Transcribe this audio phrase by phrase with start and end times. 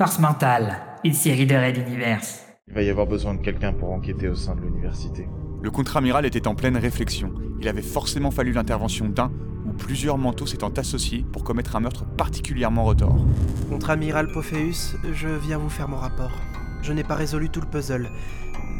[0.00, 2.22] Force mentale, une série de raids d'univers.
[2.68, 5.28] Il va y avoir besoin de quelqu'un pour enquêter au sein de l'université.
[5.60, 7.34] Le contre-amiral était en pleine réflexion.
[7.60, 9.30] Il avait forcément fallu l'intervention d'un
[9.66, 13.26] ou plusieurs manteaux s'étant associés pour commettre un meurtre particulièrement retors.
[13.68, 16.32] Contre-amiral Pophéus, je viens vous faire mon rapport.
[16.80, 18.08] Je n'ai pas résolu tout le puzzle,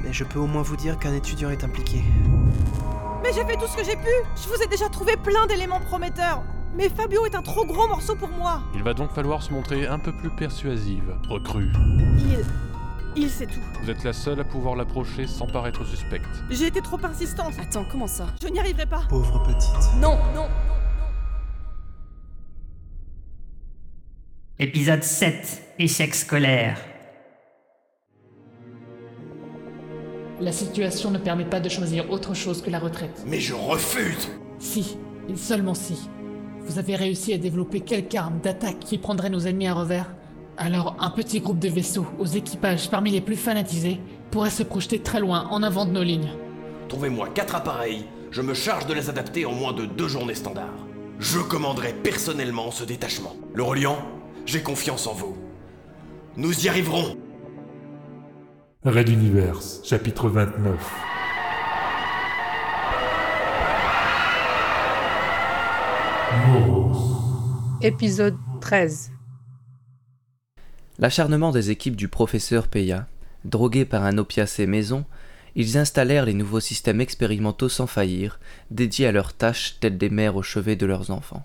[0.03, 2.03] mais je peux au moins vous dire qu'un étudiant est impliqué.
[3.23, 4.09] Mais j'ai fait tout ce que j'ai pu
[4.43, 6.43] Je vous ai déjà trouvé plein d'éléments prometteurs
[6.77, 9.87] Mais Fabio est un trop gros morceau pour moi Il va donc falloir se montrer
[9.87, 11.71] un peu plus persuasive, recrue.
[12.19, 12.45] Il...
[13.17, 13.59] Il sait tout.
[13.83, 16.29] Vous êtes la seule à pouvoir l'approcher sans paraître suspecte.
[16.49, 17.55] J'ai été trop insistante.
[17.61, 18.27] Attends, comment ça?
[18.41, 19.03] Je n'y arriverai pas.
[19.09, 20.01] Pauvre petite.
[20.01, 20.47] Non, non
[24.61, 25.75] Épisode 7.
[25.81, 26.79] Échec scolaire.
[30.41, 33.25] La situation ne permet pas de choisir autre chose que la retraite.
[33.27, 34.29] Mais je refuse
[34.61, 34.97] Si,
[35.29, 36.09] et seulement si.
[36.67, 40.15] Vous avez réussi à développer quelque arme d'attaque qui prendrait nos ennemis à revers
[40.57, 45.01] Alors un petit groupe de vaisseaux, aux équipages parmi les plus fanatisés, pourrait se projeter
[45.01, 46.33] très loin en avant de nos lignes.
[46.89, 50.87] Trouvez-moi quatre appareils, je me charge de les adapter en moins de deux journées standards.
[51.19, 53.35] Je commanderai personnellement ce détachement.
[53.55, 53.99] Le Reliant,
[54.47, 55.37] j'ai confiance en vous.
[56.37, 57.17] Nous y arriverons
[58.85, 61.20] Raid Universe, chapitre 29.
[67.83, 69.11] Épisode 13
[70.99, 73.07] L'acharnement des équipes du professeur paya.
[73.45, 75.05] Drogués par un opiacé maison,
[75.57, 78.39] ils installèrent les nouveaux systèmes expérimentaux sans faillir,
[78.71, 81.45] dédiés à leurs tâches telles des mères au chevet de leurs enfants.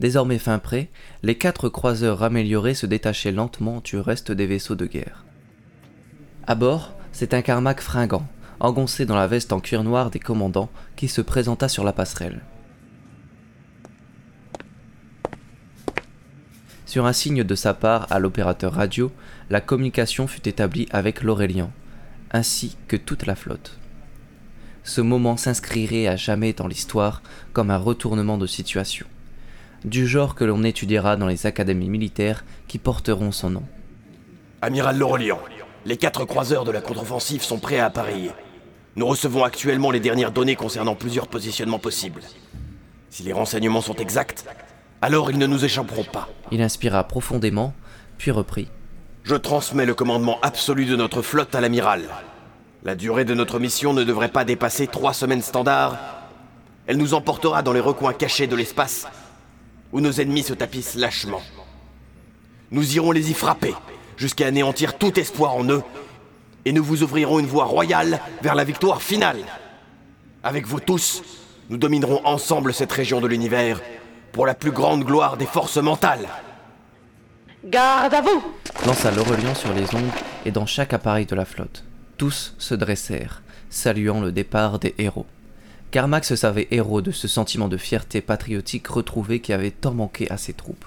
[0.00, 0.88] Désormais fin prêt,
[1.22, 5.24] les quatre croiseurs améliorés se détachaient lentement du reste des vaisseaux de guerre.
[6.46, 8.26] À bord, c'est un Carmack fringant,
[8.60, 12.40] engoncé dans la veste en cuir noir des commandants, qui se présenta sur la passerelle.
[16.88, 19.12] Sur un signe de sa part à l'opérateur radio,
[19.50, 21.70] la communication fut établie avec l'Aurélien,
[22.30, 23.78] ainsi que toute la flotte.
[24.84, 27.20] Ce moment s'inscrirait à jamais dans l'histoire
[27.52, 29.06] comme un retournement de situation,
[29.84, 33.64] du genre que l'on étudiera dans les académies militaires qui porteront son nom.
[34.62, 35.40] Amiral Laurelian,
[35.84, 38.30] les quatre croiseurs de la contre-offensive sont prêts à appareiller.
[38.96, 42.22] Nous recevons actuellement les dernières données concernant plusieurs positionnements possibles.
[43.10, 44.46] Si les renseignements sont exacts,
[45.02, 46.28] alors ils ne nous échapperont pas.
[46.50, 47.74] Il inspira profondément,
[48.16, 48.68] puis reprit.
[49.22, 52.04] Je transmets le commandement absolu de notre flotte à l'amiral.
[52.84, 55.98] La durée de notre mission ne devrait pas dépasser trois semaines standards.
[56.86, 59.06] Elle nous emportera dans les recoins cachés de l'espace,
[59.92, 61.42] où nos ennemis se tapissent lâchement.
[62.70, 63.74] Nous irons les y frapper,
[64.16, 65.82] jusqu'à anéantir tout espoir en eux,
[66.64, 69.40] et nous vous ouvrirons une voie royale vers la victoire finale.
[70.42, 71.22] Avec vous tous,
[71.68, 73.80] nous dominerons ensemble cette région de l'univers,
[74.32, 76.28] pour la plus grande gloire des forces mentales.
[77.64, 78.42] Garde à vous
[78.86, 80.10] lança l'Aurélien sur les ondes
[80.44, 81.84] et dans chaque appareil de la flotte.
[82.16, 85.26] Tous se dressèrent, saluant le départ des héros.
[85.90, 90.30] Carmack se savait héros de ce sentiment de fierté patriotique retrouvé qui avait tant manqué
[90.30, 90.84] à ses troupes.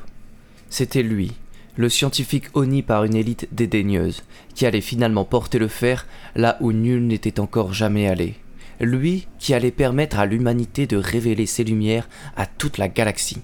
[0.70, 1.34] C'était lui,
[1.76, 4.24] le scientifique honni par une élite dédaigneuse,
[4.56, 8.36] qui allait finalement porter le fer là où nul n'était encore jamais allé.
[8.82, 13.42] Lui qui allait permettre à l'humanité de révéler ses lumières à toute la galaxie.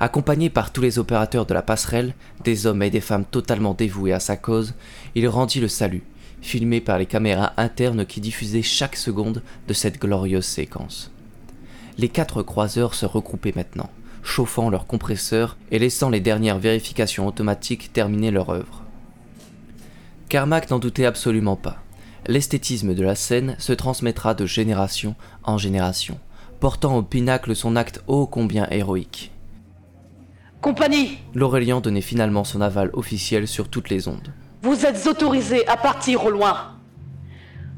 [0.00, 4.12] Accompagné par tous les opérateurs de la passerelle, des hommes et des femmes totalement dévoués
[4.12, 4.74] à sa cause,
[5.14, 6.02] il rendit le salut,
[6.42, 11.10] filmé par les caméras internes qui diffusaient chaque seconde de cette glorieuse séquence.
[11.96, 13.90] Les quatre croiseurs se regroupaient maintenant,
[14.22, 18.84] chauffant leurs compresseurs et laissant les dernières vérifications automatiques terminer leur œuvre.
[20.28, 21.82] Carmack n'en doutait absolument pas.
[22.28, 26.20] L'esthétisme de la scène se transmettra de génération en génération,
[26.60, 29.32] portant au pinacle son acte ô combien héroïque.
[30.60, 34.34] Compagnie L'Aurélien donnait finalement son aval officiel sur toutes les ondes.
[34.60, 36.74] Vous êtes autorisés à partir au loin.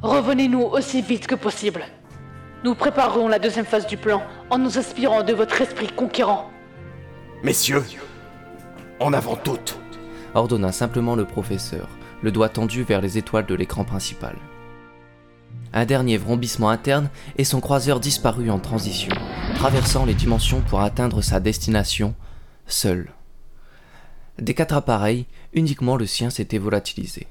[0.03, 1.85] Revenez-nous aussi vite que possible.
[2.65, 6.51] Nous préparerons la deuxième phase du plan en nous inspirant de votre esprit conquérant.
[7.45, 7.85] Messieurs,
[8.99, 9.79] en avant toutes
[10.35, 11.89] ordonna simplement le professeur,
[12.23, 14.37] le doigt tendu vers les étoiles de l'écran principal.
[15.73, 19.15] Un dernier vrombissement interne et son croiseur disparut en transition,
[19.55, 22.15] traversant les dimensions pour atteindre sa destination,
[22.67, 23.13] seul.
[24.39, 27.27] Des quatre appareils, uniquement le sien s'était volatilisé.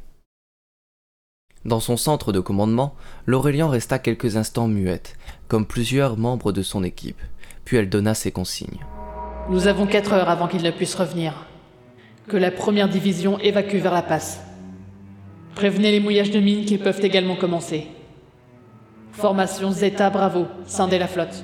[1.65, 2.95] Dans son centre de commandement,
[3.25, 5.18] l'Aurélien resta quelques instants muette,
[5.50, 7.21] comme plusieurs membres de son équipe,
[7.65, 8.80] puis elle donna ses consignes.
[9.50, 11.45] Nous avons quatre heures avant qu'il ne puisse revenir.
[12.27, 14.39] Que la première division évacue vers la passe.
[15.60, 17.88] Prévenez les mouillages de mines qui peuvent également commencer.
[19.12, 21.44] Formation Zeta Bravo, scindez la flotte.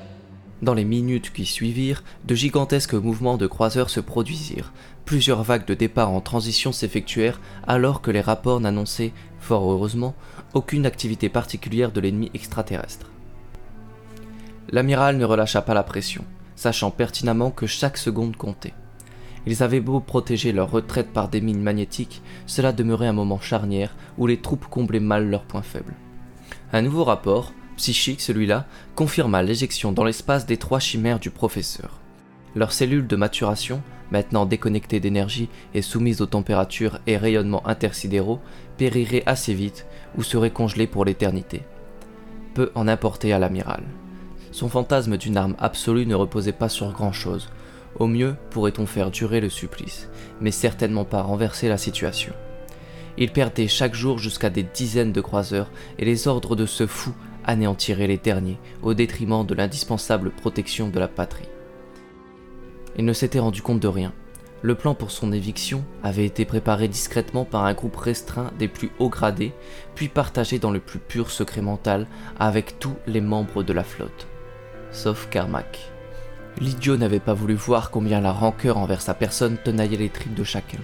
[0.62, 4.72] Dans les minutes qui suivirent, de gigantesques mouvements de croiseurs se produisirent.
[5.04, 10.16] Plusieurs vagues de départ en transition s'effectuèrent alors que les rapports n'annonçaient, fort heureusement,
[10.54, 13.12] aucune activité particulière de l'ennemi extraterrestre.
[14.70, 16.24] L'amiral ne relâcha pas la pression,
[16.56, 18.74] sachant pertinemment que chaque seconde comptait.
[19.48, 23.96] Ils avaient beau protéger leur retraite par des mines magnétiques, cela demeurait un moment charnière
[24.18, 25.96] où les troupes comblaient mal leurs points faibles.
[26.74, 28.66] Un nouveau rapport, psychique celui-là,
[28.96, 32.00] confirma l'éjection dans l'espace des trois chimères du professeur.
[32.56, 33.82] Leurs cellules de maturation,
[34.12, 38.40] maintenant déconnectées d'énergie et soumises aux températures et rayonnements intersidéraux,
[38.78, 39.86] périraient assez vite
[40.18, 41.64] ou seraient congelées pour l'éternité.
[42.54, 43.84] Peu en importait à l'amiral.
[44.52, 47.50] Son fantasme d'une arme absolue ne reposait pas sur grand-chose.
[47.98, 50.10] Au mieux, pourrait-on faire durer le supplice,
[50.42, 52.34] mais certainement pas renverser la situation.
[53.18, 57.14] Il perdait chaque jour jusqu'à des dizaines de croiseurs, et les ordres de ce fou
[57.46, 61.48] anéantiraient les derniers, au détriment de l'indispensable protection de la patrie.
[62.98, 64.14] Il ne s'était rendu compte de rien.
[64.62, 68.90] Le plan pour son éviction avait été préparé discrètement par un groupe restreint des plus
[69.00, 69.54] hauts gradés,
[69.94, 72.08] puis partagé dans le plus pur secret mental
[72.40, 74.28] avec tous les membres de la flotte.
[74.92, 75.95] Sauf Carmack.
[76.60, 80.46] L'idiot n'avait pas voulu voir combien la rancœur envers sa personne tenaillait les tripes de
[80.46, 80.78] chacun,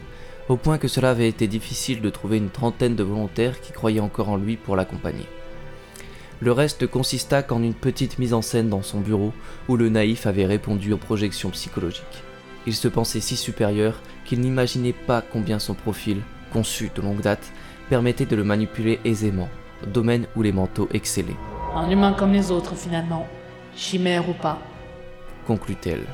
[0.49, 4.01] au point que cela avait été difficile de trouver une trentaine de volontaires qui croyaient
[4.01, 5.25] encore en lui pour l'accompagner.
[6.41, 9.31] Le reste consista qu'en une petite mise en scène dans son bureau
[9.69, 12.23] où le naïf avait répondu aux projections psychologiques.
[12.67, 16.21] Il se pensait si supérieur qu'il n'imaginait pas combien son profil,
[16.51, 17.51] conçu de longue date,
[17.89, 19.49] permettait de le manipuler aisément,
[19.87, 21.37] domaine où les manteaux excellaient.
[21.75, 23.25] Un humain comme les autres finalement,
[23.75, 24.59] chimère ou pas.
[25.45, 26.05] Conclut-elle.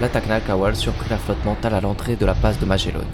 [0.00, 3.04] L'attaque Nakawal surprit la flotte mentale à l'entrée de la passe de Magellan.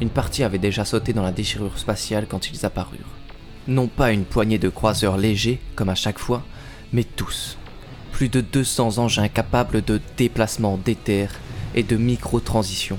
[0.00, 2.98] Une partie avait déjà sauté dans la déchirure spatiale quand ils apparurent.
[3.68, 6.42] Non pas une poignée de croiseurs légers, comme à chaque fois,
[6.92, 7.58] mais tous.
[8.12, 11.28] Plus de 200 engins capables de déplacement d'éther
[11.74, 12.98] et de micro-transition.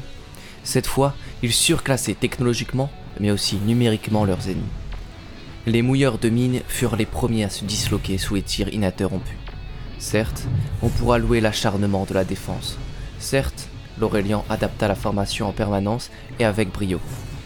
[0.63, 4.61] Cette fois, ils surclassaient technologiquement, mais aussi numériquement leurs ennemis.
[5.65, 9.37] Les mouilleurs de mines furent les premiers à se disloquer sous les tirs ininterrompus.
[9.97, 10.47] Certes,
[10.81, 12.77] on pourra louer l'acharnement de la défense.
[13.19, 13.67] Certes,
[13.99, 16.09] l'Aurélien adapta la formation en permanence
[16.39, 16.99] et avec brio.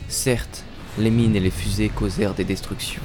[0.08, 0.64] Certes,
[0.98, 3.02] les mines et les fusées causèrent des destructions.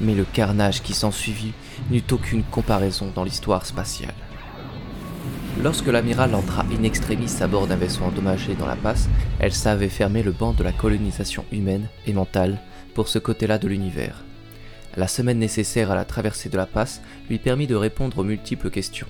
[0.00, 1.52] Mais le carnage qui s'ensuivit
[1.90, 4.14] n'eut aucune comparaison dans l'histoire spatiale.
[5.62, 9.08] Lorsque l'amiral entra in extremis à bord d'un vaisseau endommagé dans la passe,
[9.40, 12.58] elle savait fermer le banc de la colonisation humaine et mentale
[12.94, 14.24] pour ce côté-là de l'univers.
[14.96, 18.70] La semaine nécessaire à la traversée de la passe lui permit de répondre aux multiples
[18.70, 19.06] questions,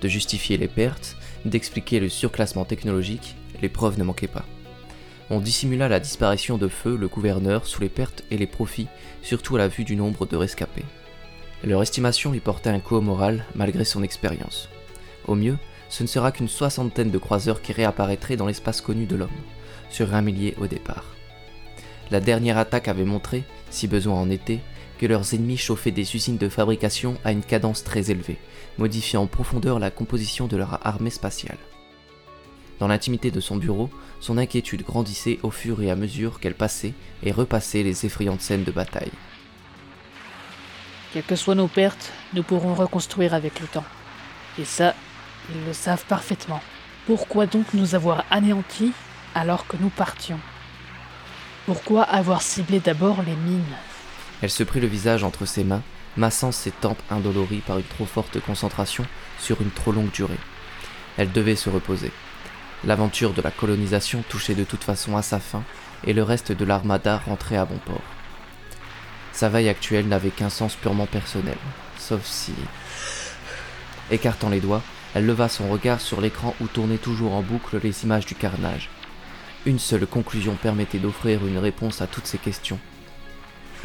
[0.00, 4.44] de justifier les pertes, d'expliquer le surclassement technologique, les preuves ne manquaient pas.
[5.30, 8.88] On dissimula la disparition de feu le gouverneur sous les pertes et les profits,
[9.22, 10.84] surtout à la vue du nombre de rescapés.
[11.64, 14.68] Leur estimation lui portait un coup au moral malgré son expérience.
[15.26, 15.56] Au mieux,
[15.88, 19.30] ce ne sera qu'une soixantaine de croiseurs qui réapparaîtraient dans l'espace connu de l'homme,
[19.88, 21.04] sur un millier au départ.
[22.10, 24.60] La dernière attaque avait montré, si besoin en était,
[25.02, 28.38] que leurs ennemis chauffaient des usines de fabrication à une cadence très élevée,
[28.78, 31.58] modifiant en profondeur la composition de leur armée spatiale.
[32.78, 33.90] Dans l'intimité de son bureau,
[34.20, 36.94] son inquiétude grandissait au fur et à mesure qu'elle passait
[37.24, 39.10] et repassait les effrayantes scènes de bataille.
[41.12, 43.84] Quelles que soient nos pertes, nous pourrons reconstruire avec le temps.
[44.56, 44.94] Et ça,
[45.52, 46.60] ils le savent parfaitement.
[47.06, 48.92] Pourquoi donc nous avoir anéantis
[49.34, 50.38] alors que nous partions?
[51.66, 53.76] Pourquoi avoir ciblé d'abord les mines?
[54.42, 55.82] Elle se prit le visage entre ses mains,
[56.16, 59.06] massant ses tempes indolories par une trop forte concentration
[59.38, 60.38] sur une trop longue durée.
[61.16, 62.10] Elle devait se reposer.
[62.84, 65.62] L'aventure de la colonisation touchait de toute façon à sa fin,
[66.04, 68.02] et le reste de l'armada rentrait à bon port.
[69.32, 71.56] Sa veille actuelle n'avait qu'un sens purement personnel,
[71.98, 72.52] sauf si...
[74.10, 74.82] Écartant les doigts,
[75.14, 78.90] elle leva son regard sur l'écran où tournaient toujours en boucle les images du carnage.
[79.64, 82.80] Une seule conclusion permettait d'offrir une réponse à toutes ces questions.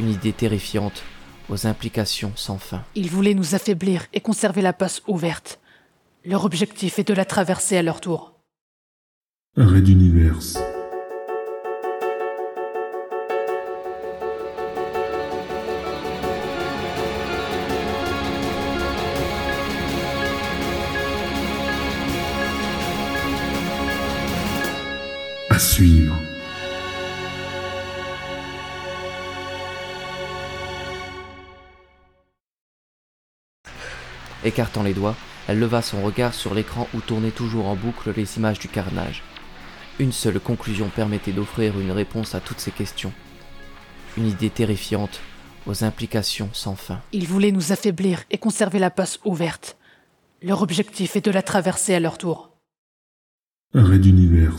[0.00, 1.02] Une idée terrifiante,
[1.48, 2.84] aux implications sans fin.
[2.94, 5.58] Ils voulaient nous affaiblir et conserver la passe ouverte.
[6.24, 8.34] Leur objectif est de la traverser à leur tour.
[9.56, 10.38] Arrêt d'univers.
[25.50, 26.27] À suivre.
[34.48, 35.14] Écartant les doigts,
[35.46, 39.22] elle leva son regard sur l'écran où tournaient toujours en boucle les images du carnage.
[39.98, 43.12] Une seule conclusion permettait d'offrir une réponse à toutes ces questions.
[44.16, 45.20] Une idée terrifiante,
[45.66, 47.02] aux implications sans fin.
[47.12, 49.76] Ils voulaient nous affaiblir et conserver la passe ouverte.
[50.40, 52.48] Leur objectif est de la traverser à leur tour.
[53.74, 54.56] Arrêt d'univers.